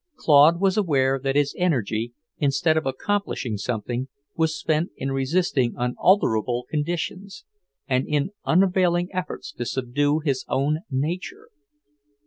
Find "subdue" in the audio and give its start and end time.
9.63-10.17